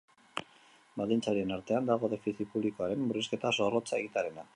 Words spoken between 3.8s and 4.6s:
egitearena.